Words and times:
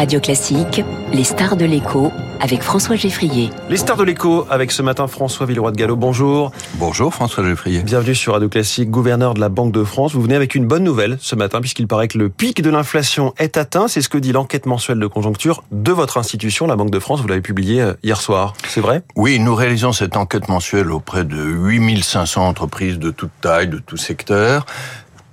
Radio 0.00 0.18
Classique, 0.18 0.82
les 1.12 1.24
stars 1.24 1.56
de 1.56 1.66
l'écho 1.66 2.10
avec 2.40 2.62
François 2.62 2.96
Geffrier. 2.96 3.50
Les 3.68 3.76
stars 3.76 3.98
de 3.98 4.04
l'écho 4.04 4.46
avec 4.48 4.72
ce 4.72 4.80
matin 4.80 5.06
François 5.06 5.44
Villeroy 5.44 5.72
de 5.72 5.76
Gallo. 5.76 5.94
Bonjour. 5.94 6.52
Bonjour 6.76 7.12
François 7.12 7.44
Geffrier. 7.44 7.82
Bienvenue 7.82 8.14
sur 8.14 8.32
Radio 8.32 8.48
Classique, 8.48 8.90
gouverneur 8.90 9.34
de 9.34 9.40
la 9.40 9.50
Banque 9.50 9.72
de 9.72 9.84
France. 9.84 10.14
Vous 10.14 10.22
venez 10.22 10.36
avec 10.36 10.54
une 10.54 10.64
bonne 10.64 10.84
nouvelle 10.84 11.18
ce 11.20 11.36
matin 11.36 11.60
puisqu'il 11.60 11.86
paraît 11.86 12.08
que 12.08 12.16
le 12.16 12.30
pic 12.30 12.62
de 12.62 12.70
l'inflation 12.70 13.34
est 13.36 13.58
atteint. 13.58 13.88
C'est 13.88 14.00
ce 14.00 14.08
que 14.08 14.16
dit 14.16 14.32
l'enquête 14.32 14.64
mensuelle 14.64 14.98
de 14.98 15.06
conjoncture 15.06 15.64
de 15.70 15.92
votre 15.92 16.16
institution, 16.16 16.66
la 16.66 16.76
Banque 16.76 16.90
de 16.90 16.98
France. 16.98 17.20
Vous 17.20 17.28
l'avez 17.28 17.42
publié 17.42 17.82
euh, 17.82 17.92
hier 18.02 18.22
soir. 18.22 18.54
C'est 18.68 18.80
vrai? 18.80 19.02
Oui, 19.16 19.38
nous 19.38 19.54
réalisons 19.54 19.92
cette 19.92 20.16
enquête 20.16 20.48
mensuelle 20.48 20.92
auprès 20.92 21.24
de 21.24 21.36
8500 21.36 22.48
entreprises 22.48 22.98
de 22.98 23.10
toute 23.10 23.32
taille, 23.42 23.68
de 23.68 23.76
tout 23.76 23.98
secteur. 23.98 24.64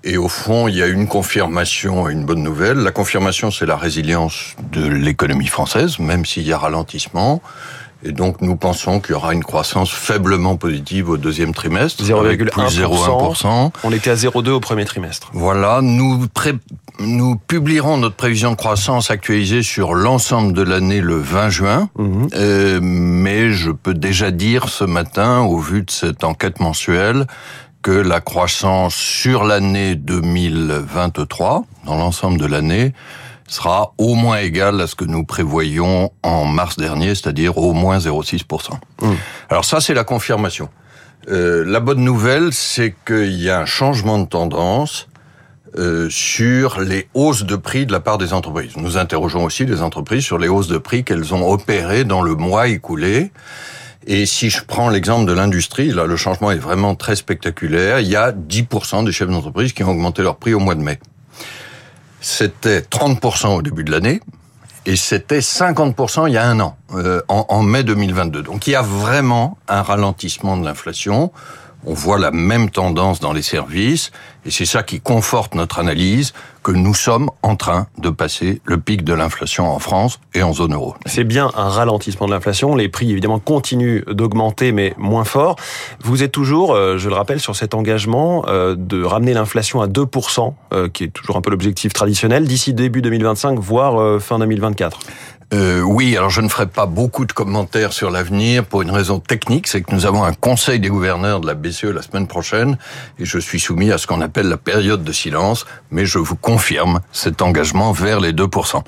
Et 0.08 0.16
au 0.16 0.30
fond, 0.30 0.70
il 0.70 0.76
y 0.78 0.82
a 0.82 0.88
une 0.88 1.06
confirmation 1.06 2.08
et 2.08 2.14
une 2.14 2.24
bonne 2.24 2.42
nouvelle. 2.42 2.78
La 2.78 2.92
confirmation, 2.92 3.52
c'est 3.52 3.66
la 3.66 3.76
résilience 3.76 4.56
de 4.72 4.88
l'économie 4.88 5.48
française, 5.48 6.00
même 6.00 6.26
s'il 6.26 6.48
y 6.48 6.54
a 6.54 6.58
ralentissement. 6.58 7.42
Et 8.04 8.14
donc, 8.14 8.42
nous 8.42 8.56
pensons 8.56 9.02
qu'il 9.02 9.12
y 9.12 9.16
aura 9.16 9.34
une 9.34 9.44
croissance 9.44 9.92
faiblement 9.92 10.56
positive 10.56 11.10
au 11.10 11.18
deuxième 11.18 11.54
trimestre. 11.54 12.06
0,1%. 12.06 13.72
On 13.84 13.92
était 13.92 14.12
à 14.12 14.16
0,2 14.16 14.50
au 14.52 14.60
premier 14.62 14.86
trimestre. 14.86 15.30
Voilà. 15.34 15.82
Nous, 15.82 16.26
nous 17.00 17.36
publierons 17.36 17.98
notre 17.98 18.16
prévision 18.16 18.52
de 18.52 18.56
croissance 18.56 19.12
actualisée 19.12 19.62
sur 19.62 19.94
l'ensemble 19.94 20.54
de 20.54 20.62
l'année 20.62 21.02
le 21.02 21.18
20 21.18 21.50
juin. 21.50 21.90
Mhm. 21.98 22.28
euh, 22.34 22.80
mais 22.82 23.52
je 23.52 23.72
peux 23.72 23.94
déjà 23.94 24.32
dire 24.32 24.70
ce 24.70 24.86
matin, 24.86 25.42
au 25.42 25.58
vu 25.60 25.82
de 25.82 25.92
cette 25.92 26.24
enquête 26.24 26.62
mensuelle, 26.62 27.26
que 27.82 27.92
la 27.92 28.22
croissance 28.22 28.96
sur 28.96 29.44
l'année 29.44 29.96
2023, 29.96 31.64
dans 31.86 31.98
l'ensemble 31.98 32.40
de 32.40 32.46
l'année, 32.46 32.94
sera 33.48 33.94
au 33.98 34.16
moins 34.16 34.40
égale 34.40 34.82
à 34.82 34.88
ce 34.88 34.96
que 34.96 35.06
nous 35.06 35.24
prévoyions 35.24 36.12
en 36.22 36.46
mars 36.46 36.78
dernier, 36.78 37.16
c'est-à-dire 37.16 37.58
au 37.58 37.74
moins 37.74 37.98
0,6%. 37.98 38.72
Mmh. 39.02 39.12
Alors 39.50 39.66
ça, 39.66 39.80
c'est 39.80 39.94
la 39.94 40.04
confirmation. 40.04 40.70
Euh, 41.30 41.64
la 41.66 41.80
bonne 41.80 42.02
nouvelle, 42.02 42.54
c'est 42.54 42.96
qu'il 43.06 43.42
y 43.42 43.50
a 43.50 43.60
un 43.60 43.66
changement 43.66 44.20
de 44.20 44.26
tendance 44.26 45.08
euh, 45.78 46.10
sur 46.10 46.80
les 46.80 47.08
hausses 47.14 47.44
de 47.44 47.56
prix 47.56 47.86
de 47.86 47.92
la 47.92 48.00
part 48.00 48.18
des 48.18 48.34
entreprises. 48.34 48.78
Nous 48.78 48.98
interrogeons 48.98 49.44
aussi 49.44 49.66
les 49.66 49.82
entreprises 49.82 50.24
sur 50.24 50.38
les 50.38 50.48
hausses 50.48 50.70
de 50.70 50.78
prix 50.78 51.04
qu'elles 51.04 51.34
ont 51.34 51.52
opérées 51.52 52.06
dans 52.06 52.22
le 52.22 52.36
mois 52.36 52.68
écoulé. 52.68 53.32
Et 54.10 54.26
si 54.26 54.50
je 54.50 54.64
prends 54.64 54.88
l'exemple 54.88 55.26
de 55.26 55.34
l'industrie, 55.34 55.90
là, 55.90 56.06
le 56.06 56.16
changement 56.16 56.50
est 56.52 56.58
vraiment 56.58 56.96
très 56.96 57.18
spectaculaire. 57.18 58.00
Il 58.00 58.08
y 58.08 58.16
a 58.16 58.32
10% 58.32 59.04
des 59.04 59.12
chefs 59.12 59.30
d'entreprise 59.30 59.74
qui 59.74 59.84
ont 59.84 59.92
augmenté 59.92 60.24
leur 60.24 60.38
prix 60.38 60.54
au 60.54 60.60
mois 60.60 60.76
de 60.76 60.82
mai. 60.82 60.98
C'était 62.22 62.80
30% 62.80 63.58
au 63.58 63.62
début 63.62 63.84
de 63.84 63.92
l'année 63.92 64.22
et 64.86 64.96
c'était 64.96 65.40
50% 65.40 66.30
il 66.30 66.34
y 66.34 66.38
a 66.38 66.48
un 66.48 66.62
an, 66.62 66.78
euh, 66.94 67.22
en, 67.28 67.46
en, 67.50 67.62
mai 67.62 67.84
2022. 67.84 68.44
Donc 68.44 68.66
il 68.66 68.72
y 68.72 68.76
a 68.76 68.82
vraiment 68.82 69.58
un 69.68 69.82
ralentissement 69.82 70.56
de 70.56 70.64
l'inflation. 70.64 71.34
On 71.86 71.94
voit 71.94 72.18
la 72.18 72.32
même 72.32 72.70
tendance 72.70 73.20
dans 73.20 73.34
les 73.34 73.42
services 73.42 74.12
et 74.46 74.52
c'est 74.52 74.66
ça 74.66 74.82
qui 74.84 75.00
conforte 75.00 75.56
notre 75.56 75.80
analyse 75.80 76.34
que 76.64 76.72
nous 76.72 76.94
sommes 76.94 77.30
en 77.44 77.56
train 77.56 77.88
de 77.98 78.10
passer 78.10 78.62
le 78.66 78.78
pic 78.78 79.04
de 79.04 79.14
l'inflation 79.14 79.70
en 79.70 79.80
France 79.80 80.20
et 80.34 80.44
en 80.44 80.54
zone 80.54 80.74
euro. 80.74 80.96
C'est 81.06 81.24
bien 81.24 81.50
un 81.56 81.70
ralentissement 81.70 82.28
de 82.28 82.34
l'inflation. 82.34 82.76
Les 82.76 82.90
prix, 82.90 83.12
évidemment, 83.12 83.40
continuent 83.40 84.04
d'augmenter, 84.06 84.72
mais 84.72 84.94
moins 84.98 85.24
fort. 85.24 85.56
Vous 86.04 86.24
êtes 86.24 86.32
toujours, 86.32 86.74
euh, 86.74 86.98
je 86.98 87.10
le 87.10 87.16
rappelle, 87.16 87.40
sur 87.40 87.56
cet 87.56 87.74
engagement 87.74 88.46
euh, 88.48 88.76
de 88.78 89.04
ramener 89.04 89.34
l'inflation 89.34 89.82
à 89.82 89.88
2%, 89.88 90.54
euh, 90.74 90.90
qui 90.90 91.06
est 91.06 91.10
toujours 91.10 91.38
un 91.38 91.42
peu 91.42 91.52
l'objectif 91.52 91.94
traditionnel, 91.94 92.48
d'ici 92.48 92.74
début 92.74 93.02
2025, 93.02 93.60
voire 93.60 94.22
fin 94.22 94.40
2024. 94.40 95.00
Euh, 95.54 95.82
oui, 95.82 96.18
alors 96.18 96.30
je 96.30 96.42
ne 96.42 96.50
ferai 96.50 96.68
pas 96.68 96.86
beaucoup 96.86 97.24
de 97.24 97.32
commentaires 97.32 97.94
sur 97.94 98.12
l'avenir 98.12 98.66
pour 98.66 98.82
une 98.82 98.92
raison 98.92 99.20
technique, 99.20 99.68
c'est 99.68 99.82
que 99.82 99.94
nous 99.94 100.06
avons 100.06 100.26
un 100.26 100.34
conseil 100.34 100.82
des 100.82 100.90
gouverneurs 100.90 101.40
de 101.40 101.48
la 101.48 101.54
BCE 101.54 101.86
la 101.86 102.02
semaine 102.02 102.28
prochaine 102.28 102.78
et 103.18 103.24
je 103.24 103.40
suis 103.40 103.60
soumis 103.60 103.92
à 103.92 103.98
ce 103.98 104.08
qu'on 104.08 104.20
appelle 104.20 104.50
la 104.50 104.58
période 104.58 105.06
de 105.06 105.12
silence, 105.14 105.66
mais 105.90 106.06
je 106.06 106.20
vous 106.20 106.36
confirme 106.36 107.00
cet 107.14 107.42
engagement 107.42 107.94
vers 107.94 108.20
les 108.20 108.34
2%. 108.34 108.84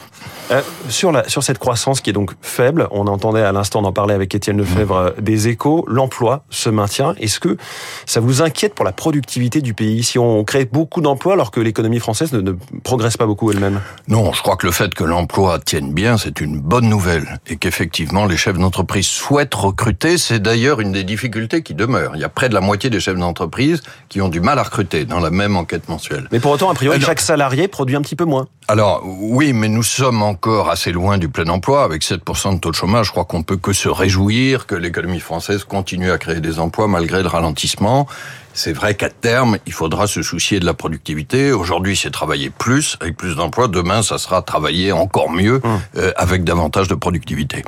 Euh, 0.51 0.61
sur, 0.89 1.11
la, 1.11 1.27
sur 1.29 1.43
cette 1.43 1.59
croissance 1.59 2.01
qui 2.01 2.09
est 2.09 2.13
donc 2.13 2.31
faible, 2.41 2.87
on 2.91 3.07
entendait 3.07 3.43
à 3.43 3.51
l'instant 3.51 3.81
d'en 3.81 3.91
parler 3.91 4.13
avec 4.13 4.33
Étienne 4.33 4.57
Lefebvre 4.57 5.13
mmh. 5.17 5.21
des 5.21 5.47
échos, 5.47 5.85
l'emploi 5.87 6.43
se 6.49 6.69
maintient. 6.69 7.13
Est-ce 7.19 7.39
que 7.39 7.57
ça 8.05 8.19
vous 8.19 8.41
inquiète 8.41 8.73
pour 8.73 8.85
la 8.85 8.91
productivité 8.91 9.61
du 9.61 9.73
pays 9.73 10.03
si 10.03 10.17
on 10.17 10.43
crée 10.43 10.65
beaucoup 10.65 11.01
d'emplois 11.01 11.33
alors 11.33 11.51
que 11.51 11.59
l'économie 11.59 11.99
française 11.99 12.33
ne, 12.33 12.41
ne 12.41 12.53
progresse 12.83 13.17
pas 13.17 13.27
beaucoup 13.27 13.51
elle-même? 13.51 13.81
Non, 14.07 14.33
je 14.33 14.41
crois 14.41 14.57
que 14.57 14.65
le 14.65 14.71
fait 14.71 14.93
que 14.93 15.03
l'emploi 15.03 15.59
tienne 15.59 15.93
bien, 15.93 16.17
c'est 16.17 16.41
une 16.41 16.59
bonne 16.59 16.89
nouvelle 16.89 17.39
et 17.47 17.57
qu'effectivement 17.57 18.25
les 18.25 18.37
chefs 18.37 18.57
d'entreprise 18.57 19.05
souhaitent 19.05 19.55
recruter. 19.55 20.17
C'est 20.17 20.39
d'ailleurs 20.39 20.79
une 20.79 20.91
des 20.91 21.03
difficultés 21.03 21.61
qui 21.61 21.75
demeurent. 21.75 22.13
Il 22.15 22.21
y 22.21 22.25
a 22.25 22.29
près 22.29 22.49
de 22.49 22.53
la 22.53 22.61
moitié 22.61 22.89
des 22.89 22.99
chefs 22.99 23.17
d'entreprise 23.17 23.81
qui 24.09 24.21
ont 24.21 24.29
du 24.29 24.41
mal 24.41 24.57
à 24.57 24.63
recruter 24.63 25.05
dans 25.05 25.19
la 25.19 25.29
même 25.29 25.57
enquête 25.57 25.89
mensuelle. 25.89 26.27
Mais 26.31 26.39
pour 26.39 26.51
autant, 26.51 26.69
a 26.69 26.73
priori, 26.73 26.97
alors, 26.97 27.07
chaque 27.07 27.21
salarié 27.21 27.67
produit 27.67 27.95
un 27.95 28.01
petit 28.01 28.15
peu 28.15 28.25
moins. 28.25 28.47
Alors 28.69 29.01
oui, 29.03 29.51
mais 29.51 29.67
nous 29.67 29.81
sommes 29.81 30.21
encore 30.21 30.69
assez 30.69 30.91
loin 30.91 31.17
du 31.17 31.27
plein 31.27 31.47
emploi. 31.47 31.83
Avec 31.83 32.03
7% 32.03 32.53
de 32.53 32.59
taux 32.59 32.69
de 32.69 32.75
chômage, 32.75 33.07
je 33.07 33.11
crois 33.11 33.25
qu'on 33.25 33.41
peut 33.41 33.57
que 33.57 33.73
se 33.73 33.89
réjouir 33.89 34.67
que 34.67 34.75
l'économie 34.75 35.19
française 35.19 35.63
continue 35.63 36.11
à 36.11 36.19
créer 36.19 36.39
des 36.39 36.59
emplois 36.59 36.87
malgré 36.87 37.23
le 37.23 37.27
ralentissement. 37.29 38.05
C'est 38.53 38.73
vrai 38.73 38.93
qu'à 38.93 39.09
terme, 39.09 39.57
il 39.65 39.73
faudra 39.73 40.05
se 40.05 40.21
soucier 40.21 40.59
de 40.59 40.67
la 40.67 40.75
productivité. 40.75 41.51
Aujourd'hui, 41.51 41.97
c'est 41.97 42.11
travailler 42.11 42.51
plus 42.51 42.95
avec 42.99 43.17
plus 43.17 43.35
d'emplois. 43.35 43.69
Demain, 43.69 44.03
ça 44.03 44.19
sera 44.19 44.43
travailler 44.43 44.91
encore 44.91 45.31
mieux 45.31 45.63
euh, 45.97 46.11
avec 46.15 46.43
davantage 46.43 46.87
de 46.87 46.93
productivité. 46.93 47.63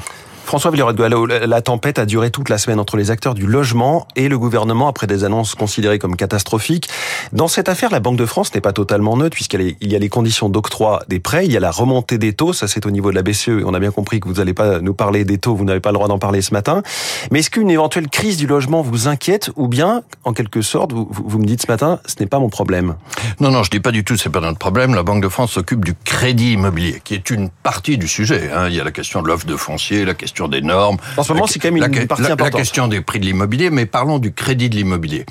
François 0.51 0.69
Villeroy 0.71 0.91
de 0.91 1.01
Gallo, 1.01 1.25
la 1.25 1.61
tempête 1.61 1.97
a 1.97 2.05
duré 2.05 2.29
toute 2.29 2.49
la 2.49 2.57
semaine 2.57 2.77
entre 2.77 2.97
les 2.97 3.09
acteurs 3.09 3.35
du 3.35 3.47
logement 3.47 4.05
et 4.17 4.27
le 4.27 4.37
gouvernement 4.37 4.89
après 4.89 5.07
des 5.07 5.23
annonces 5.23 5.55
considérées 5.55 5.97
comme 5.97 6.17
catastrophiques. 6.17 6.89
Dans 7.31 7.47
cette 7.47 7.69
affaire, 7.69 7.89
la 7.89 8.01
Banque 8.01 8.17
de 8.17 8.25
France 8.25 8.53
n'est 8.53 8.59
pas 8.59 8.73
totalement 8.73 9.15
neutre 9.15 9.33
puisqu'il 9.33 9.77
y 9.79 9.95
a 9.95 9.97
les 9.99 10.09
conditions 10.09 10.49
d'octroi 10.49 11.03
des 11.07 11.21
prêts, 11.21 11.45
il 11.45 11.53
y 11.53 11.55
a 11.55 11.61
la 11.61 11.71
remontée 11.71 12.17
des 12.17 12.33
taux, 12.33 12.51
ça 12.51 12.67
c'est 12.67 12.85
au 12.85 12.91
niveau 12.91 13.11
de 13.11 13.15
la 13.15 13.21
BCE 13.21 13.63
on 13.63 13.73
a 13.73 13.79
bien 13.79 13.91
compris 13.91 14.19
que 14.19 14.27
vous 14.27 14.33
n'allez 14.33 14.53
pas 14.53 14.81
nous 14.81 14.93
parler 14.93 15.23
des 15.23 15.37
taux, 15.37 15.55
vous 15.55 15.63
n'avez 15.63 15.79
pas 15.79 15.91
le 15.91 15.93
droit 15.93 16.09
d'en 16.09 16.19
parler 16.19 16.41
ce 16.41 16.53
matin. 16.53 16.83
Mais 17.31 17.39
est-ce 17.39 17.49
qu'une 17.49 17.71
éventuelle 17.71 18.09
crise 18.09 18.35
du 18.35 18.45
logement 18.45 18.81
vous 18.81 19.07
inquiète 19.07 19.51
ou 19.55 19.69
bien, 19.69 20.03
en 20.25 20.33
quelque 20.33 20.61
sorte, 20.61 20.91
vous, 20.91 21.07
vous 21.09 21.39
me 21.39 21.45
dites 21.45 21.61
ce 21.61 21.71
matin, 21.71 22.01
ce 22.05 22.15
n'est 22.19 22.27
pas 22.27 22.39
mon 22.39 22.49
problème? 22.49 22.95
Non, 23.39 23.51
non, 23.51 23.63
je 23.63 23.69
dis 23.69 23.79
pas 23.79 23.91
du 23.91 24.03
tout, 24.03 24.17
c'est 24.17 24.29
pas 24.29 24.41
notre 24.41 24.59
problème. 24.59 24.95
La 24.95 25.03
Banque 25.03 25.23
de 25.23 25.29
France 25.29 25.53
s'occupe 25.53 25.85
du 25.85 25.93
crédit 25.93 26.51
immobilier, 26.51 27.01
qui 27.05 27.13
est 27.13 27.29
une 27.29 27.49
partie 27.49 27.97
du 27.97 28.09
sujet. 28.09 28.51
Hein. 28.53 28.67
Il 28.67 28.75
y 28.75 28.81
a 28.81 28.83
la 28.83 28.91
question 28.91 29.21
de 29.21 29.29
l'offre 29.29 29.45
de 29.45 29.55
foncier, 29.55 30.03
la 30.03 30.13
question 30.13 30.40
des 30.47 30.61
normes. 30.61 30.97
En 31.17 31.23
ce 31.23 31.33
moment, 31.33 31.47
c'est 31.47 31.59
quand 31.59 31.71
même 31.71 31.77
une 31.77 31.99
la, 31.99 32.05
partie 32.05 32.23
la, 32.23 32.33
importante. 32.33 32.53
La 32.53 32.59
question 32.59 32.87
des 32.87 33.01
prix 33.01 33.19
de 33.19 33.25
l'immobilier, 33.25 33.69
mais 33.69 33.85
parlons 33.85 34.19
du 34.19 34.33
crédit 34.33 34.69
de 34.69 34.75
l'immobilier. 34.75 35.25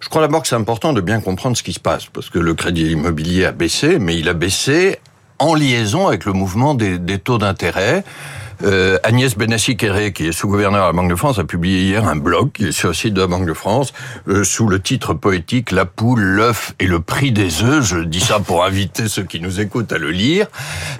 Je 0.00 0.08
crois 0.08 0.22
d'abord 0.22 0.42
que 0.42 0.48
c'est 0.48 0.56
important 0.56 0.92
de 0.92 1.00
bien 1.00 1.20
comprendre 1.20 1.56
ce 1.56 1.62
qui 1.62 1.72
se 1.72 1.80
passe, 1.80 2.06
parce 2.06 2.30
que 2.30 2.38
le 2.38 2.54
crédit 2.54 2.90
immobilier 2.92 3.44
a 3.44 3.52
baissé, 3.52 3.98
mais 3.98 4.18
il 4.18 4.28
a 4.28 4.34
baissé 4.34 4.98
en 5.40 5.54
liaison 5.54 6.06
avec 6.06 6.24
le 6.24 6.32
mouvement 6.32 6.74
des, 6.74 6.98
des 6.98 7.18
taux 7.18 7.38
d'intérêt. 7.38 8.04
Euh, 8.62 8.98
Agnès 9.04 9.36
Benassi-Kéré, 9.36 10.12
qui 10.12 10.26
est 10.26 10.32
sous-gouverneur 10.32 10.84
à 10.84 10.86
la 10.88 10.92
Banque 10.92 11.10
de 11.10 11.16
France, 11.16 11.38
a 11.38 11.44
publié 11.44 11.82
hier 11.82 12.06
un 12.06 12.16
blog 12.16 12.52
qui 12.52 12.66
est 12.66 12.72
sur 12.72 12.88
le 12.88 12.94
site 12.94 13.14
de 13.14 13.20
la 13.20 13.26
Banque 13.26 13.46
de 13.46 13.54
France 13.54 13.92
euh, 14.28 14.44
sous 14.44 14.68
le 14.68 14.80
titre 14.80 15.14
poétique 15.14 15.70
La 15.70 15.86
poule, 15.86 16.20
l'œuf 16.20 16.74
et 16.78 16.86
le 16.86 17.00
prix 17.00 17.32
des 17.32 17.62
œufs. 17.62 17.82
Je 17.82 18.00
dis 18.00 18.20
ça 18.20 18.38
pour 18.38 18.64
inviter 18.64 19.08
ceux 19.08 19.22
qui 19.22 19.40
nous 19.40 19.60
écoutent 19.60 19.92
à 19.92 19.98
le 19.98 20.10
lire. 20.10 20.46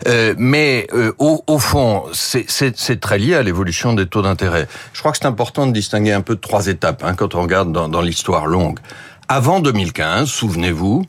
Euh, 0.06 0.34
mais 0.39 0.87
au, 1.19 1.45
au, 1.47 1.59
fond, 1.59 2.05
c'est 2.12 3.00
très 3.00 3.19
lié 3.19 3.34
à 3.34 3.43
l'évolution 3.43 3.93
des 3.93 4.06
taux 4.06 4.23
d'intérêt. 4.23 4.67
Je 4.95 5.00
crois 5.00 5.12
que 5.12 5.19
c'est 5.19 5.27
important 5.27 5.67
de 5.67 5.73
distinguer 5.73 6.12
un 6.12 6.23
peu 6.23 6.37
trois 6.37 6.69
étapes 6.69 7.05
hein, 7.05 7.15
quand 7.15 7.34
on 7.34 7.43
regarde 7.43 7.73
dans, 7.73 7.89
dans 7.89 8.00
l'histoire 8.00 8.47
longue. 8.47 8.79
Avant 9.29 9.61
2015, 9.61 10.29
souvenez-vous, 10.29 11.05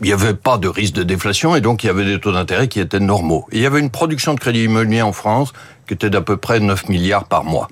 il 0.00 0.06
n'y 0.06 0.12
avait 0.12 0.34
pas 0.34 0.58
de 0.58 0.68
risque 0.68 0.94
de 0.94 1.02
déflation 1.02 1.56
et 1.56 1.60
donc 1.60 1.84
il 1.84 1.86
y 1.86 1.90
avait 1.90 2.04
des 2.04 2.20
taux 2.20 2.32
d'intérêt 2.32 2.68
qui 2.68 2.80
étaient 2.80 3.00
normaux. 3.00 3.46
Et 3.52 3.56
il 3.56 3.62
y 3.62 3.66
avait 3.66 3.80
une 3.80 3.90
production 3.90 4.34
de 4.34 4.40
crédit 4.40 4.64
immobilier 4.64 5.02
en 5.02 5.12
France 5.12 5.52
qui 5.86 5.94
était 5.94 6.10
d'à 6.10 6.20
peu 6.20 6.36
près 6.36 6.60
9 6.60 6.88
milliards 6.88 7.24
par 7.24 7.44
mois. 7.44 7.68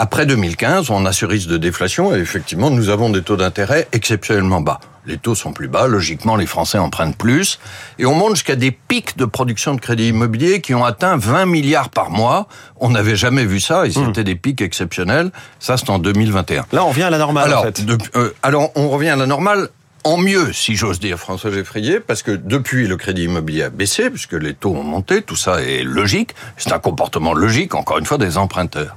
Après 0.00 0.26
2015, 0.26 0.90
on 0.90 1.04
a 1.06 1.12
ce 1.12 1.26
risque 1.26 1.48
de 1.48 1.56
déflation 1.56 2.14
et 2.14 2.20
effectivement, 2.20 2.70
nous 2.70 2.88
avons 2.88 3.10
des 3.10 3.22
taux 3.22 3.36
d'intérêt 3.36 3.88
exceptionnellement 3.92 4.60
bas. 4.60 4.78
Les 5.06 5.16
taux 5.16 5.34
sont 5.34 5.52
plus 5.52 5.68
bas, 5.68 5.86
logiquement, 5.86 6.36
les 6.36 6.46
Français 6.46 6.76
empruntent 6.76 7.16
plus. 7.16 7.58
Et 7.98 8.04
on 8.04 8.14
monte 8.14 8.34
jusqu'à 8.34 8.56
des 8.56 8.70
pics 8.70 9.16
de 9.16 9.24
production 9.24 9.74
de 9.74 9.80
crédit 9.80 10.08
immobilier 10.08 10.60
qui 10.60 10.74
ont 10.74 10.84
atteint 10.84 11.16
20 11.16 11.46
milliards 11.46 11.88
par 11.88 12.10
mois. 12.10 12.46
On 12.76 12.90
n'avait 12.90 13.16
jamais 13.16 13.46
vu 13.46 13.58
ça 13.58 13.86
et 13.86 13.90
c'était 13.90 14.20
mmh. 14.20 14.24
des 14.24 14.34
pics 14.34 14.60
exceptionnels. 14.60 15.32
Ça, 15.58 15.78
c'est 15.78 15.88
en 15.88 15.98
2021. 15.98 16.66
Là, 16.72 16.84
on 16.84 16.90
revient 16.90 17.04
à 17.04 17.10
la 17.10 17.18
normale, 17.18 17.46
alors, 17.46 17.62
en 17.62 17.64
fait. 17.64 17.84
De, 17.84 17.96
euh, 18.16 18.34
alors, 18.42 18.70
on 18.76 18.90
revient 18.90 19.08
à 19.08 19.16
la 19.16 19.26
normale 19.26 19.70
en 20.04 20.16
mieux, 20.16 20.52
si 20.52 20.76
j'ose 20.76 21.00
dire, 21.00 21.18
François 21.18 21.50
Geffrier, 21.50 22.00
parce 22.00 22.22
que 22.22 22.30
depuis, 22.30 22.86
le 22.86 22.96
crédit 22.96 23.24
immobilier 23.24 23.64
a 23.64 23.70
baissé, 23.70 24.10
puisque 24.10 24.32
les 24.32 24.54
taux 24.54 24.74
ont 24.74 24.82
monté, 24.82 25.22
tout 25.22 25.36
ça 25.36 25.62
est 25.62 25.82
logique. 25.82 26.34
C'est 26.56 26.72
un 26.72 26.78
comportement 26.78 27.34
logique, 27.34 27.74
encore 27.74 27.98
une 27.98 28.06
fois, 28.06 28.18
des 28.18 28.38
emprunteurs. 28.38 28.96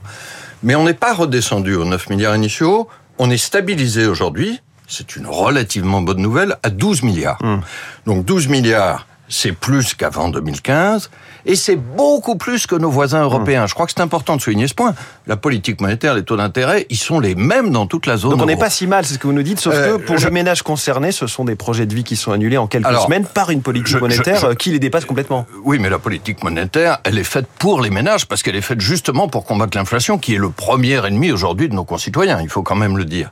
Mais 0.63 0.75
on 0.75 0.83
n'est 0.83 0.93
pas 0.93 1.13
redescendu 1.13 1.75
aux 1.75 1.85
9 1.85 2.09
milliards 2.09 2.35
initiaux, 2.35 2.87
on 3.17 3.29
est 3.29 3.37
stabilisé 3.37 4.05
aujourd'hui, 4.05 4.61
c'est 4.87 5.15
une 5.15 5.25
relativement 5.27 6.01
bonne 6.01 6.21
nouvelle, 6.21 6.57
à 6.63 6.69
12 6.69 7.03
milliards. 7.03 7.43
Mmh. 7.43 7.61
Donc 8.05 8.25
12 8.25 8.47
milliards, 8.47 9.07
c'est 9.33 9.53
plus 9.53 9.95
qu'avant 9.95 10.29
2015, 10.29 11.09
et 11.45 11.55
c'est 11.55 11.75
beaucoup 11.77 12.35
plus 12.35 12.67
que 12.67 12.75
nos 12.75 12.91
voisins 12.91 13.23
européens. 13.23 13.65
Je 13.65 13.73
crois 13.73 13.87
que 13.87 13.93
c'est 13.95 14.01
important 14.01 14.35
de 14.35 14.41
souligner 14.41 14.67
ce 14.67 14.73
point. 14.75 14.93
La 15.25 15.37
politique 15.37 15.81
monétaire, 15.81 16.13
les 16.13 16.23
taux 16.23 16.35
d'intérêt, 16.37 16.85
ils 16.89 16.97
sont 16.97 17.19
les 17.19 17.33
mêmes 17.33 17.71
dans 17.71 17.87
toute 17.87 18.05
la 18.05 18.17
zone 18.17 18.31
Donc 18.31 18.41
on 18.43 18.45
n'est 18.45 18.57
pas 18.57 18.69
si 18.69 18.85
mal, 18.85 19.05
c'est 19.05 19.13
ce 19.15 19.19
que 19.19 19.25
vous 19.27 19.33
nous 19.33 19.41
dites, 19.41 19.59
sauf 19.59 19.73
Euh, 19.73 19.97
que 19.97 20.03
pour 20.03 20.17
je- 20.17 20.25
les 20.27 20.31
ménages 20.31 20.61
concernés, 20.61 21.11
ce 21.11 21.25
sont 21.27 21.45
des 21.45 21.55
projets 21.55 21.85
de 21.87 21.95
vie 21.95 22.03
qui 22.03 22.15
sont 22.15 22.31
annulés 22.31 22.57
en 22.57 22.67
quelques 22.67 22.85
Alors, 22.85 23.05
semaines 23.05 23.25
par 23.25 23.49
une 23.49 23.61
politique 23.61 23.87
je- 23.87 23.97
monétaire 23.97 24.39
je- 24.41 24.45
euh, 24.47 24.53
qui 24.53 24.69
les 24.71 24.79
dépasse 24.79 25.05
complètement. 25.05 25.47
Oui, 25.63 25.79
mais 25.79 25.89
la 25.89 25.97
politique 25.99 26.43
monétaire, 26.43 26.99
elle 27.05 27.17
est 27.17 27.23
faite 27.23 27.47
pour 27.57 27.81
les 27.81 27.89
ménages, 27.89 28.27
parce 28.27 28.43
qu'elle 28.43 28.55
est 28.57 28.61
faite 28.61 28.81
justement 28.81 29.27
pour 29.29 29.45
combattre 29.45 29.77
l'inflation, 29.77 30.17
qui 30.17 30.35
est 30.35 30.39
le 30.39 30.49
premier 30.49 31.03
ennemi 31.07 31.31
aujourd'hui 31.31 31.69
de 31.69 31.73
nos 31.73 31.85
concitoyens, 31.85 32.39
il 32.41 32.49
faut 32.49 32.63
quand 32.63 32.75
même 32.75 32.97
le 32.97 33.05
dire. 33.05 33.31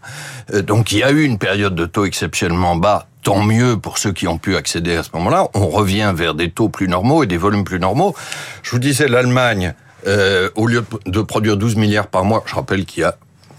Euh, 0.53 0.61
Donc 0.61 0.91
il 0.93 0.99
y 0.99 1.03
a 1.03 1.11
eu 1.11 1.23
une 1.23 1.37
période 1.37 1.75
de 1.75 1.85
taux 1.85 2.05
exceptionnellement 2.05 2.75
bas, 2.75 3.05
tant 3.23 3.41
mieux 3.41 3.77
pour 3.77 3.97
ceux 3.97 4.11
qui 4.11 4.27
ont 4.27 4.37
pu 4.37 4.55
accéder 4.55 4.95
à 4.95 5.03
ce 5.03 5.09
moment-là. 5.13 5.47
On 5.53 5.67
revient 5.67 6.13
vers 6.15 6.35
des 6.35 6.49
taux 6.49 6.69
plus 6.69 6.87
normaux 6.87 7.23
et 7.23 7.27
des 7.27 7.37
volumes 7.37 7.63
plus 7.63 7.79
normaux. 7.79 8.15
Je 8.63 8.71
vous 8.71 8.79
disais, 8.79 9.07
l'Allemagne, 9.07 9.73
euh, 10.07 10.49
au 10.55 10.67
lieu 10.67 10.85
de 11.05 11.21
produire 11.21 11.57
12 11.57 11.75
milliards 11.75 12.07
par 12.07 12.23
mois, 12.23 12.43
je 12.45 12.55
rappelle 12.55 12.85
qu'il 12.85 13.01
y 13.01 13.05
a 13.05 13.15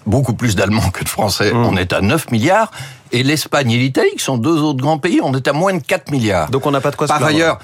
beaucoup 0.06 0.34
plus 0.34 0.56
d'Allemands 0.56 0.90
que 0.90 1.04
de 1.04 1.08
Français, 1.08 1.52
on 1.54 1.76
est 1.76 1.92
à 1.92 2.00
9 2.00 2.30
milliards, 2.30 2.70
et 3.12 3.22
l'Espagne 3.22 3.70
et 3.72 3.78
l'Italie, 3.78 4.10
qui 4.16 4.24
sont 4.24 4.38
deux 4.38 4.58
autres 4.60 4.80
grands 4.80 4.98
pays, 4.98 5.20
on 5.22 5.34
est 5.34 5.46
à 5.48 5.52
moins 5.52 5.74
de 5.74 5.82
4 5.82 6.10
milliards. 6.10 6.50
Donc 6.50 6.66
on 6.66 6.70
n'a 6.70 6.80
pas 6.80 6.90
de 6.90 6.96
quoi 6.96 7.06
se 7.06 7.12
Par 7.12 7.24
ailleurs, 7.24 7.58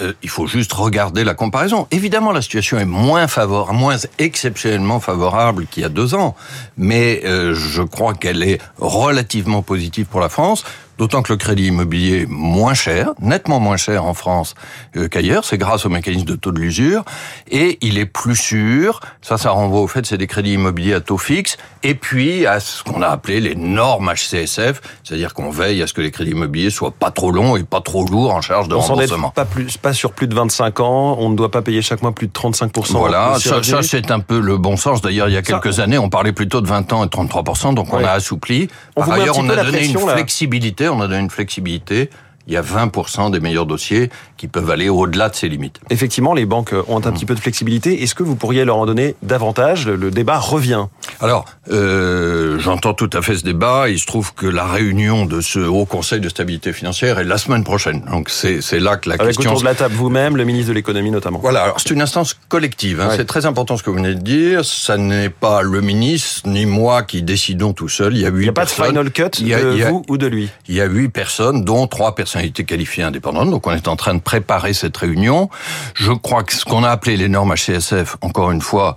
euh, 0.00 0.12
il 0.22 0.28
faut 0.28 0.46
juste 0.46 0.72
regarder 0.72 1.24
la 1.24 1.34
comparaison. 1.34 1.86
Évidemment, 1.90 2.32
la 2.32 2.42
situation 2.42 2.78
est 2.78 2.84
moins 2.84 3.26
favorable, 3.26 3.76
moins 3.76 3.96
exceptionnellement 4.18 5.00
favorable 5.00 5.66
qu'il 5.66 5.82
y 5.82 5.86
a 5.86 5.88
deux 5.88 6.14
ans, 6.14 6.34
mais 6.76 7.22
euh, 7.24 7.54
je 7.54 7.82
crois 7.82 8.14
qu'elle 8.14 8.42
est 8.42 8.60
relativement 8.78 9.62
positive 9.62 10.06
pour 10.06 10.20
la 10.20 10.28
France. 10.28 10.64
D'autant 10.98 11.22
que 11.22 11.32
le 11.32 11.36
crédit 11.36 11.66
immobilier 11.68 12.22
est 12.22 12.26
moins 12.28 12.74
cher, 12.74 13.10
nettement 13.20 13.58
moins 13.60 13.76
cher 13.76 14.04
en 14.04 14.14
France 14.14 14.54
euh, 14.96 15.08
qu'ailleurs, 15.08 15.44
c'est 15.44 15.58
grâce 15.58 15.86
au 15.86 15.88
mécanisme 15.88 16.26
de 16.26 16.36
taux 16.36 16.52
de 16.52 16.60
l'usure, 16.60 17.04
et 17.50 17.78
il 17.80 17.98
est 17.98 18.06
plus 18.06 18.36
sûr, 18.36 19.00
ça 19.22 19.38
ça 19.38 19.50
renvoie 19.50 19.80
au 19.80 19.88
fait 19.88 20.02
que 20.02 20.08
c'est 20.08 20.18
des 20.18 20.26
crédits 20.26 20.52
immobiliers 20.54 20.94
à 20.94 21.00
taux 21.00 21.18
fixe, 21.18 21.56
et 21.82 21.94
puis 21.94 22.46
à 22.46 22.60
ce 22.60 22.82
qu'on 22.84 23.02
a 23.02 23.08
appelé 23.08 23.40
les 23.40 23.54
normes 23.54 24.12
HCSF, 24.14 24.80
c'est-à-dire 25.02 25.34
qu'on 25.34 25.50
veille 25.50 25.82
à 25.82 25.86
ce 25.86 25.92
que 25.94 26.00
les 26.02 26.10
crédits 26.10 26.32
immobiliers 26.32 26.70
soient 26.70 26.92
pas 26.92 27.10
trop 27.10 27.30
longs 27.32 27.56
et 27.56 27.64
pas 27.64 27.80
trop 27.80 28.04
lourds 28.06 28.34
en 28.34 28.40
charge 28.42 28.68
de 28.68 28.74
On 28.74 28.80
remboursement. 28.80 29.30
pas, 29.30 29.44
plus, 29.44 29.76
pas 29.78 29.92
sur 29.94 30.12
plus 30.12 30.28
de 30.28 30.34
25 30.34 30.80
ans, 30.80 31.16
on 31.18 31.30
ne 31.30 31.36
doit 31.36 31.50
pas 31.50 31.62
payer 31.62 31.82
chaque 31.82 32.02
mois 32.02 32.12
plus 32.12 32.26
de 32.28 32.32
35%. 32.32 32.92
Voilà, 32.98 33.36
ça, 33.40 33.82
c'est 33.82 34.10
un 34.10 34.20
peu 34.20 34.38
le 34.40 34.56
bon 34.58 34.76
sens. 34.76 35.00
D'ailleurs, 35.02 35.28
il 35.28 35.32
y 35.34 35.36
a 35.36 35.42
Ça- 35.42 35.58
quelques 35.58 35.80
années, 35.80 35.98
on 35.98 36.10
parlait 36.10 36.32
plutôt 36.32 36.60
de 36.60 36.68
20 36.68 36.92
ans 36.92 37.04
et 37.04 37.08
33%, 37.08 37.72
donc 37.72 37.92
on 37.92 38.04
a 38.04 38.10
assoupli. 38.10 38.68
On 38.96 39.00
Par 39.00 39.12
ailleurs, 39.12 39.38
on 39.38 39.48
a 39.48 39.56
donné 39.56 39.78
pression, 39.78 40.00
une 40.02 40.06
là. 40.08 40.12
flexibilité, 40.14 40.81
on 40.88 41.00
a 41.00 41.08
donné 41.08 41.20
une 41.20 41.30
flexibilité. 41.30 42.10
Il 42.46 42.54
y 42.54 42.56
a 42.56 42.62
20% 42.62 43.30
des 43.30 43.40
meilleurs 43.40 43.66
dossiers 43.66 44.10
qui 44.36 44.48
peuvent 44.48 44.70
aller 44.70 44.88
au-delà 44.88 45.28
de 45.28 45.34
ces 45.34 45.48
limites. 45.48 45.78
Effectivement, 45.90 46.34
les 46.34 46.46
banques 46.46 46.74
ont 46.88 46.98
un 47.06 47.12
petit 47.12 47.24
peu 47.26 47.34
de 47.34 47.40
flexibilité. 47.40 48.02
Est-ce 48.02 48.14
que 48.14 48.22
vous 48.22 48.34
pourriez 48.36 48.64
leur 48.64 48.76
en 48.76 48.86
donner 48.86 49.14
davantage? 49.22 49.86
Le 49.86 49.96
le 49.96 50.10
débat 50.10 50.38
revient. 50.38 50.86
Alors, 51.20 51.44
euh, 51.86 52.58
j'entends 52.58 52.94
tout 52.94 53.10
à 53.12 53.22
fait 53.22 53.36
ce 53.36 53.44
débat. 53.44 53.88
Il 53.88 53.98
se 53.98 54.06
trouve 54.06 54.34
que 54.34 54.46
la 54.46 54.64
réunion 54.66 55.26
de 55.26 55.40
ce 55.40 55.58
Haut 55.60 55.84
Conseil 55.84 56.20
de 56.20 56.28
stabilité 56.28 56.72
financière 56.72 57.18
est 57.18 57.24
la 57.24 57.38
semaine 57.38 57.62
prochaine. 57.64 58.02
Donc 58.10 58.30
c'est 58.30 58.60
là 58.80 58.96
que 58.96 59.08
la 59.08 59.14
Avec 59.16 59.28
question 59.36 59.50
autour 59.50 59.60
de 59.60 59.66
la 59.66 59.74
table 59.74 59.94
vous-même, 59.94 60.36
le 60.36 60.44
ministre 60.44 60.68
de 60.70 60.74
l'économie 60.74 61.10
notamment. 61.10 61.38
Voilà, 61.38 61.62
alors 61.64 61.80
c'est 61.80 61.90
une 61.90 62.02
instance 62.02 62.34
collective. 62.48 63.00
Hein. 63.00 63.08
Ouais. 63.10 63.16
C'est 63.16 63.24
très 63.26 63.46
important 63.46 63.76
ce 63.76 63.82
que 63.82 63.90
vous 63.90 63.96
venez 63.96 64.14
de 64.14 64.20
dire. 64.20 64.64
Ça 64.64 64.96
n'est 64.96 65.28
pas 65.30 65.62
le 65.62 65.80
ministre 65.80 66.48
ni 66.48 66.66
moi 66.66 67.02
qui 67.02 67.22
décidons 67.22 67.72
tout 67.72 67.88
seul. 67.88 68.14
Il 68.16 68.20
y 68.22 68.24
a 68.24 68.28
Il 68.28 68.34
huit 68.34 68.42
n'y 68.44 68.48
a 68.48 68.52
pas 68.52 68.64
de 68.64 68.70
personnes. 68.70 68.86
final 68.86 69.10
cut 69.12 69.22
Il 69.40 69.54
a- 69.54 69.62
de 69.62 69.72
il 69.76 69.82
a- 69.84 69.90
vous 69.90 70.02
ou 70.08 70.16
de 70.18 70.26
lui? 70.26 70.48
Il 70.68 70.74
y 70.74 70.80
a 70.80 70.86
huit 70.86 71.08
personnes, 71.08 71.64
dont 71.64 71.86
trois 71.86 72.14
personnalités 72.32 72.64
qualifiées 72.64 73.04
indépendantes. 73.04 73.50
Donc 73.50 73.66
on 73.66 73.72
est 73.72 73.88
en 73.88 73.96
train 73.96 74.14
de 74.14 74.20
préparer 74.20 74.72
cette 74.72 74.96
réunion. 74.96 75.50
Je 75.94 76.12
crois 76.12 76.44
que 76.44 76.54
ce 76.54 76.64
qu'on 76.64 76.82
a 76.82 76.88
appelé 76.88 77.18
les 77.18 77.28
normes 77.28 77.54
HCSF, 77.54 78.16
encore 78.22 78.50
une 78.50 78.62
fois, 78.62 78.96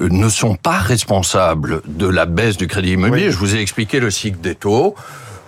euh, 0.00 0.08
ne 0.10 0.28
sont 0.28 0.56
pas 0.56 0.78
responsables 0.78 1.82
de 1.86 2.08
la 2.08 2.26
baisse 2.26 2.56
du 2.56 2.66
crédit 2.66 2.92
immobilier. 2.92 3.26
Oui. 3.26 3.32
Je 3.32 3.38
vous 3.38 3.54
ai 3.54 3.60
expliqué 3.60 4.00
le 4.00 4.10
cycle 4.10 4.40
des 4.40 4.56
taux. 4.56 4.96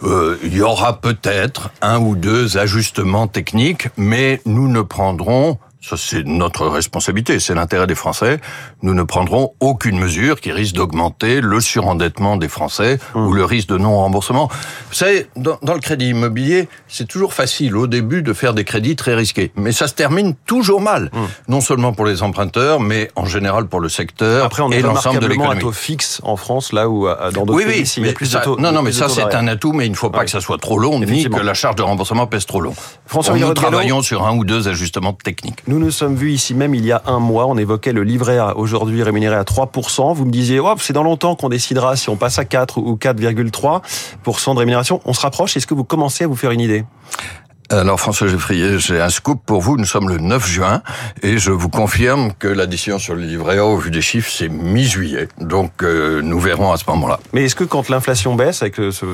Euh, 0.05 0.38
il 0.44 0.55
y 0.55 0.62
aura 0.62 1.00
peut-être 1.00 1.70
un 1.82 1.99
ou 1.99 2.14
deux 2.14 2.58
ajustements 2.58 3.26
techniques, 3.26 3.88
mais 3.96 4.40
nous 4.46 4.69
ne 4.69 4.82
prendrons, 4.82 5.58
ça 5.82 5.96
c'est 5.96 6.25
notre 6.25 6.67
responsabilité, 6.67 7.38
c'est 7.38 7.55
l'intérêt 7.55 7.87
des 7.87 7.94
Français, 7.94 8.40
nous 8.82 8.94
ne 8.94 9.02
prendrons 9.02 9.52
aucune 9.61 9.99
mesure 9.99 10.40
qui 10.40 10.50
risque 10.50 10.75
d'augmenter 10.75 11.40
le 11.40 11.61
surendettement 11.61 12.37
des 12.37 12.49
Français 12.49 12.99
ou 13.14 13.32
le 13.32 13.44
risque 13.44 13.69
de 13.69 13.76
non-remboursement. 13.78 14.49
Vous 14.88 14.94
savez, 14.94 15.26
dans, 15.37 15.58
dans 15.62 15.75
le 15.75 15.81
crédit 15.81 16.08
immobilier, 16.11 16.69
c'est 16.88 17.06
toujours 17.06 17.34
facile 17.34 17.76
au 17.76 17.87
début 17.87 18.23
de 18.23 18.32
faire 18.32 18.52
des 18.55 18.64
crédits 18.64 18.96
très 18.96 19.14
risqués, 19.14 19.52
mais 19.55 19.70
ça 19.73 19.87
se 19.87 19.94
termine 19.94 20.34
toujours 20.46 20.81
mal, 20.81 21.11
non 21.49 21.61
seulement 21.61 21.93
pour 21.93 22.06
les 22.06 22.23
emprunteurs, 22.23 22.81
mais 22.81 23.11
en 23.14 23.26
général 23.26 23.67
pour 23.67 23.81
le 23.81 23.88
secteur 23.88 24.44
Après, 24.44 24.62
on 24.62 24.70
et 24.73 24.81
l'ensemble 24.82 25.20
de 25.20 25.26
à 25.26 25.28
l'économie. 25.28 25.61
taux 25.61 25.73
fixe 25.73 26.20
en 26.25 26.37
France, 26.37 26.73
là 26.73 26.88
où 26.88 27.06
dans 27.32 27.44
d'autres 27.44 27.55
Oui, 27.55 27.64
pays, 27.64 27.81
oui, 27.81 27.87
s'il 27.87 28.06
y 28.06 28.08
a 28.08 28.12
plus 28.12 28.26
ça- 28.26 28.40
de 28.40 28.44
taux. 28.44 28.56
non, 28.58 28.73
non, 28.73 28.82
mais 28.82 28.93
ça 28.93 29.08
c'est 29.08 29.34
un 29.34 29.46
atout, 29.46 29.73
mais 29.73 29.87
il 29.87 29.90
ne 29.93 29.96
faut 29.96 30.11
pas 30.11 30.19
Ouais. 30.20 30.25
que 30.25 30.31
ça 30.31 30.40
soit 30.40 30.58
trop 30.58 30.78
long, 30.78 30.99
ni 30.99 31.25
que 31.28 31.40
la 31.40 31.55
charge 31.55 31.76
de 31.76 31.82
remboursement 31.82 32.26
pèse 32.26 32.46
trop 32.46 32.61
long. 32.61 32.75
François 33.06 33.37
nous 33.37 33.55
travaillons 33.55 34.02
sur 34.02 34.26
un 34.26 34.37
ou 34.37 34.44
deux 34.44 34.67
ajustements 34.69 35.12
techniques. 35.12 35.62
Nous 35.68 35.80
nous 35.80 35.90
sommes 35.90 36.14
vus 36.14 36.30
ici 36.30 36.54
même 36.54 36.76
il 36.76 36.86
y 36.86 36.92
a 36.92 37.02
un 37.06 37.18
mois. 37.18 37.46
On 37.46 37.56
évoquait 37.58 37.92
le 37.92 38.04
livret 38.04 38.38
A 38.38 38.56
aujourd'hui 38.56 39.02
rémunéré 39.02 39.34
à 39.34 39.42
3%. 39.42 40.14
Vous 40.14 40.24
me 40.24 40.30
disiez, 40.30 40.60
oh, 40.60 40.74
c'est 40.78 40.92
dans 40.92 41.02
longtemps 41.02 41.34
qu'on 41.34 41.48
décidera 41.48 41.96
si 41.96 42.08
on 42.08 42.16
passe 42.16 42.38
à 42.38 42.44
4 42.44 42.78
ou 42.78 42.94
4,3% 42.94 44.54
de 44.54 44.58
rémunération. 44.58 45.00
On 45.04 45.12
se 45.12 45.20
rapproche. 45.20 45.56
Est-ce 45.56 45.66
que 45.66 45.74
vous 45.74 45.82
commencez 45.82 46.22
à 46.22 46.28
vous 46.28 46.36
faire 46.36 46.52
une 46.52 46.60
idée? 46.60 46.84
Alors 47.68 47.98
François 47.98 48.28
Geffrier, 48.28 48.78
j'ai 48.78 49.00
un 49.00 49.08
scoop 49.10 49.40
pour 49.44 49.60
vous. 49.60 49.76
Nous 49.76 49.84
sommes 49.86 50.08
le 50.08 50.18
9 50.18 50.46
juin 50.46 50.82
et 51.22 51.38
je 51.38 51.50
vous 51.50 51.68
confirme 51.68 52.32
que 52.38 52.46
la 52.46 52.66
décision 52.66 52.98
sur 53.00 53.16
le 53.16 53.22
livret 53.22 53.58
A, 53.58 53.64
au 53.64 53.76
vu 53.76 53.90
des 53.90 54.02
chiffres, 54.02 54.30
c'est 54.32 54.48
mi-juillet. 54.48 55.26
Donc 55.40 55.82
euh, 55.82 56.22
nous 56.22 56.38
verrons 56.38 56.70
à 56.72 56.76
ce 56.76 56.84
moment-là. 56.88 57.18
Mais 57.32 57.44
est-ce 57.44 57.56
que 57.56 57.64
quand 57.64 57.88
l'inflation 57.88 58.36
baisse, 58.36 58.62
avec 58.62 58.76
ce, 58.76 58.90
ce 58.92 59.06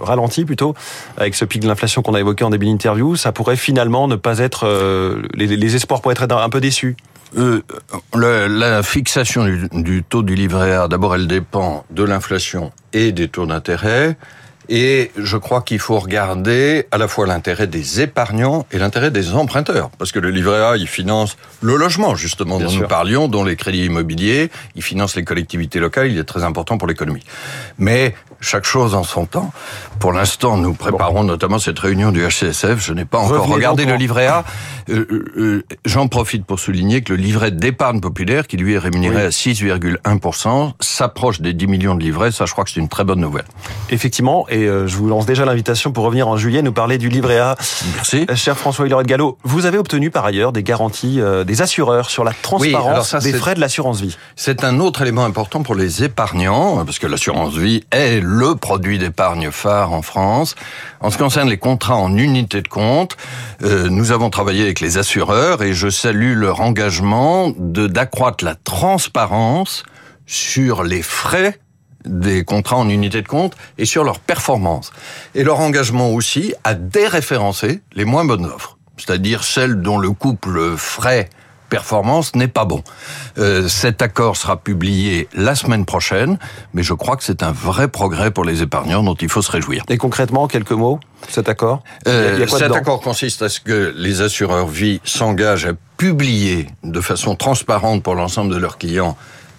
ralenti 0.00 0.44
plutôt, 0.44 0.74
avec 1.16 1.36
ce 1.36 1.44
pic 1.44 1.62
de 1.62 1.68
l'inflation 1.68 2.02
qu'on 2.02 2.14
a 2.14 2.20
évoqué 2.20 2.42
en 2.42 2.50
début 2.50 2.66
d'interview, 2.66 3.14
ça 3.14 3.30
pourrait 3.30 3.56
finalement 3.56 4.08
ne 4.08 4.16
pas 4.16 4.38
être 4.38 4.66
euh, 4.66 5.22
les, 5.34 5.46
les 5.46 5.76
espoirs 5.76 6.00
pourraient 6.02 6.14
être 6.20 6.32
un 6.36 6.48
peu 6.50 6.60
déçus? 6.60 6.96
Euh, 7.38 7.62
le- 8.14 8.46
la 8.48 8.82
fixation 8.82 9.44
du, 9.44 9.68
du 9.72 10.02
taux 10.02 10.22
du 10.24 10.34
livret 10.34 10.72
A, 10.74 10.88
d'abord, 10.88 11.14
elle 11.14 11.28
dépend 11.28 11.84
de 11.90 12.02
l'inflation 12.02 12.72
et 12.92 13.12
des 13.12 13.28
taux 13.28 13.46
d'intérêt. 13.46 14.16
Et 14.74 15.10
je 15.18 15.36
crois 15.36 15.60
qu'il 15.60 15.78
faut 15.78 15.98
regarder 15.98 16.86
à 16.92 16.96
la 16.96 17.06
fois 17.06 17.26
l'intérêt 17.26 17.66
des 17.66 18.00
épargnants 18.00 18.64
et 18.72 18.78
l'intérêt 18.78 19.10
des 19.10 19.34
emprunteurs. 19.34 19.90
Parce 19.98 20.12
que 20.12 20.18
le 20.18 20.30
livret 20.30 20.62
A, 20.64 20.76
il 20.78 20.86
finance 20.88 21.36
le 21.60 21.76
logement, 21.76 22.14
justement, 22.14 22.56
Bien 22.56 22.68
dont 22.68 22.72
sûr. 22.72 22.80
nous 22.80 22.88
parlions, 22.88 23.28
dont 23.28 23.44
les 23.44 23.54
crédits 23.54 23.84
immobiliers, 23.84 24.50
il 24.74 24.82
finance 24.82 25.14
les 25.14 25.24
collectivités 25.24 25.78
locales, 25.78 26.10
il 26.10 26.16
est 26.16 26.24
très 26.24 26.42
important 26.42 26.78
pour 26.78 26.88
l'économie. 26.88 27.22
Mais 27.76 28.14
chaque 28.42 28.64
chose 28.64 28.94
en 28.94 29.04
son 29.04 29.24
temps. 29.24 29.52
Pour 29.98 30.12
l'instant, 30.12 30.56
nous 30.56 30.74
préparons 30.74 31.22
notamment 31.22 31.58
cette 31.58 31.78
réunion 31.78 32.10
du 32.10 32.26
HCSF. 32.26 32.84
Je 32.84 32.92
n'ai 32.92 33.04
pas 33.04 33.18
encore 33.18 33.42
Revenez 33.42 33.54
regardé 33.54 33.84
le 33.86 33.94
livret 33.94 34.26
A. 34.26 34.44
Euh, 34.90 35.06
euh, 35.10 35.24
euh, 35.36 35.62
J'en 35.84 36.08
profite 36.08 36.44
pour 36.44 36.58
souligner 36.58 37.02
que 37.02 37.12
le 37.12 37.20
livret 37.20 37.52
d'épargne 37.52 38.00
populaire, 38.00 38.48
qui 38.48 38.56
lui 38.56 38.74
est 38.74 38.78
rémunéré 38.78 39.16
Oui. 39.16 39.22
à 39.22 39.28
6,1%, 39.28 40.72
s'approche 40.80 41.40
des 41.40 41.52
10 41.52 41.68
millions 41.68 41.94
de 41.94 42.02
livrets. 42.02 42.32
Ça, 42.32 42.46
je 42.46 42.52
crois 42.52 42.64
que 42.64 42.70
c'est 42.70 42.80
une 42.80 42.88
très 42.88 43.04
bonne 43.04 43.20
nouvelle. 43.20 43.44
Effectivement, 43.90 44.46
et 44.48 44.66
je 44.66 44.96
vous 44.96 45.06
lance 45.06 45.24
déjà 45.24 45.44
l'invitation 45.44 45.92
pour 45.92 46.04
revenir 46.04 46.26
en 46.26 46.36
juillet 46.36 46.62
nous 46.62 46.72
parler 46.72 46.98
du 46.98 47.08
livret 47.08 47.38
A. 47.38 47.56
Merci. 47.94 48.26
Cher 48.34 48.58
François 48.58 48.86
Hilleret 48.86 49.04
de 49.04 49.08
Gallo, 49.08 49.38
vous 49.44 49.66
avez 49.66 49.78
obtenu 49.78 50.10
par 50.10 50.24
ailleurs 50.24 50.52
des 50.52 50.64
garanties 50.64 51.20
des 51.46 51.62
assureurs 51.62 52.10
sur 52.10 52.24
la 52.24 52.32
transparence 52.32 53.10
ça, 53.10 53.18
des 53.20 53.32
frais 53.32 53.54
de 53.54 53.60
l'assurance 53.60 54.00
vie. 54.00 54.16
C'est 54.34 54.64
un 54.64 54.80
autre 54.80 55.02
élément 55.02 55.24
important 55.24 55.62
pour 55.62 55.76
les 55.76 56.02
épargnants, 56.02 56.84
parce 56.84 56.98
que 56.98 57.06
l'assurance 57.06 57.54
vie 57.54 57.84
est 57.92 58.20
le 58.20 58.31
produit 58.60 58.98
d'épargne 58.98 59.50
phare 59.50 59.92
en 59.92 60.02
France. 60.02 60.54
En 61.00 61.10
ce 61.10 61.16
qui 61.16 61.22
concerne 61.22 61.48
les 61.48 61.58
contrats 61.58 61.96
en 61.96 62.16
unité 62.16 62.62
de 62.62 62.68
compte, 62.68 63.16
euh, 63.62 63.88
nous 63.88 64.12
avons 64.12 64.30
travaillé 64.30 64.62
avec 64.62 64.80
les 64.80 64.98
assureurs 64.98 65.62
et 65.62 65.74
je 65.74 65.88
salue 65.88 66.34
leur 66.34 66.60
engagement 66.60 67.52
de 67.56 67.86
d'accroître 67.86 68.44
la 68.44 68.54
transparence 68.54 69.84
sur 70.26 70.82
les 70.82 71.02
frais 71.02 71.58
des 72.04 72.44
contrats 72.44 72.76
en 72.76 72.88
unité 72.88 73.22
de 73.22 73.28
compte 73.28 73.54
et 73.78 73.84
sur 73.84 74.04
leur 74.04 74.18
performance. 74.18 74.92
Et 75.34 75.44
leur 75.44 75.60
engagement 75.60 76.10
aussi 76.10 76.54
à 76.64 76.74
déréférencer 76.74 77.80
les 77.94 78.04
moins 78.04 78.24
bonnes 78.24 78.46
offres, 78.46 78.78
c'est-à-dire 78.96 79.44
celles 79.44 79.80
dont 79.82 79.98
le 79.98 80.10
couple 80.10 80.76
frais 80.76 81.28
performance 81.72 82.34
n'est 82.34 82.54
pas 82.58 82.66
bon. 82.66 82.82
Euh, 83.38 83.66
cet 83.66 84.02
accord 84.02 84.36
sera 84.36 84.58
publié 84.58 85.26
la 85.32 85.54
semaine 85.54 85.86
prochaine, 85.86 86.38
mais 86.74 86.82
je 86.82 86.92
crois 86.92 87.16
que 87.16 87.24
c'est 87.24 87.42
un 87.42 87.50
vrai 87.50 87.88
progrès 87.88 88.30
pour 88.30 88.44
les 88.44 88.60
épargnants 88.60 89.02
dont 89.02 89.14
il 89.14 89.30
faut 89.30 89.40
se 89.40 89.50
réjouir. 89.50 89.82
Et 89.88 89.96
concrètement, 89.96 90.48
quelques 90.48 90.72
mots, 90.72 91.00
cet 91.30 91.48
accord 91.48 91.82
il 92.04 92.12
y 92.12 92.14
a 92.14 92.18
Euh, 92.18 92.46
quoi 92.46 92.58
cet 92.58 92.72
accord 92.72 93.00
consiste 93.00 93.40
à 93.40 93.48
ce 93.48 93.58
que 93.58 93.94
les 93.96 94.20
assureurs 94.20 94.66
vie 94.66 95.00
s'engagent 95.04 95.64
à 95.64 95.72
publier 95.96 96.66
de 96.84 97.00
façon 97.00 97.36
transparente 97.36 98.02
pour 98.02 98.14
l'ensemble 98.14 98.52
de 98.52 98.58
leurs 98.58 98.76
clients 98.76 99.16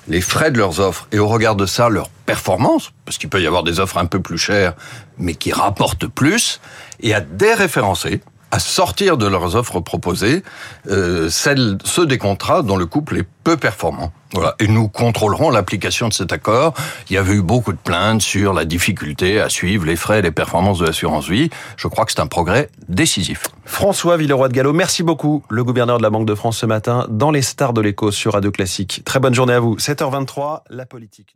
les 0.08 0.22
frais 0.22 0.52
de 0.52 0.58
leurs 0.58 0.80
offres 0.82 1.08
et 1.14 1.20
au 1.20 1.28
regard 1.28 1.56
de 1.56 1.66
ça 1.66 1.90
leur 1.90 2.10
performance, 2.26 2.92
parce 3.06 3.18
qu'il 3.18 3.30
peut 3.30 3.42
y 3.42 3.48
avoir 3.48 3.64
des 3.64 3.80
offres 3.80 3.98
un 3.98 4.06
peu 4.06 4.22
plus 4.22 4.38
chères 4.38 4.74
mais 5.18 5.34
qui 5.34 5.52
rapportent 5.52 6.08
plus, 6.08 6.60
et 7.00 7.14
à 7.16 7.22
déréférencer 7.22 8.22
à 8.54 8.60
sortir 8.60 9.18
de 9.18 9.26
leurs 9.26 9.56
offres 9.56 9.80
proposées 9.80 10.44
euh, 10.88 11.28
celles, 11.28 11.80
ceux 11.84 12.06
des 12.06 12.20
contrats 12.20 12.62
dont 12.62 12.78
le 12.78 12.86
couple 12.86 13.18
est 13.18 13.28
peu 13.44 13.58
performant. 13.58 14.14
Voilà. 14.32 14.54
Et 14.60 14.68
nous 14.68 14.88
contrôlerons 14.88 15.50
l'application 15.50 16.08
de 16.08 16.14
cet 16.14 16.32
accord. 16.32 16.76
Il 17.10 17.14
y 17.14 17.18
avait 17.18 17.34
eu 17.34 17.42
beaucoup 17.42 17.74
de 17.74 17.80
plaintes 17.80 18.22
sur 18.22 18.54
la 18.54 18.66
difficulté 18.66 19.42
à 19.42 19.50
suivre 19.50 19.88
les 19.88 19.96
frais 19.96 20.20
et 20.20 20.22
les 20.22 20.30
performances 20.30 20.78
de 20.78 20.86
l'assurance 20.86 21.28
vie. 21.28 21.50
Je 21.78 21.88
crois 21.88 22.06
que 22.06 22.12
c'est 22.12 22.20
un 22.20 22.28
progrès 22.28 22.70
décisif. 22.88 23.48
François 23.66 24.18
Villeroy 24.18 24.50
de 24.50 24.54
Gallo, 24.54 24.72
merci 24.72 25.02
beaucoup. 25.02 25.44
Le 25.50 25.64
gouverneur 25.64 25.98
de 25.98 26.04
la 26.04 26.12
Banque 26.12 26.28
de 26.28 26.36
France 26.36 26.60
ce 26.60 26.68
matin 26.68 27.08
dans 27.10 27.32
les 27.32 27.42
stars 27.42 27.74
de 27.74 27.82
l'écho 27.82 28.12
sur 28.12 28.34
Radio 28.34 28.52
Classique. 28.52 29.02
Très 29.04 29.20
bonne 29.20 29.34
journée 29.34 29.54
à 29.54 29.60
vous. 29.60 29.78
7h23, 29.78 30.62
la 30.70 30.86
politique. 30.86 31.36